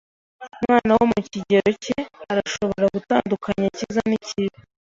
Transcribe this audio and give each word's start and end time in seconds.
Umwana 0.55 0.91
wo 0.97 1.05
mu 1.11 1.19
kigero 1.31 1.69
cye 1.83 1.97
arashobora 2.31 2.85
gutandukanya 2.95 3.65
icyiza 3.71 4.01
n'ikibi? 4.09 4.57